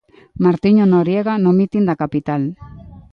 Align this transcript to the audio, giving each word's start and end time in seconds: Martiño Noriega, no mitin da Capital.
Martiño 0.43 0.85
Noriega, 0.93 1.33
no 1.43 1.51
mitin 1.59 1.83
da 1.89 1.99
Capital. 2.03 2.41